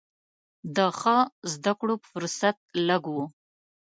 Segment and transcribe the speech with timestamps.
[0.75, 1.17] د ښه
[1.53, 2.57] زده کړو فرصت
[2.87, 3.17] لږ و.